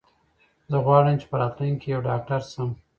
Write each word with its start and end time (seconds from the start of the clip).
زه 0.69 0.77
غواړم 0.85 1.15
چې 1.21 1.25
په 1.31 1.35
راتلونکي 1.41 1.79
کې 1.81 1.87
یو 1.93 2.01
ډاکټر 2.09 2.41
شم. 2.51 2.69